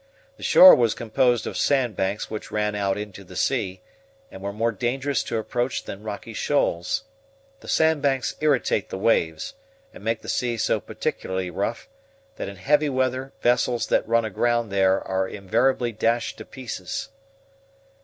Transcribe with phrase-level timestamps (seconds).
[0.37, 3.81] The shore was composed of sand banks which ran out into the sea,
[4.31, 7.03] and were more dangerous to approach than rocky shoals.
[7.59, 9.53] The sand banks irritate the waves,
[9.93, 11.87] and make the sea so particularly rough,
[12.37, 17.09] that in heavy weather vessels that run aground there are invariably dashed to pieces.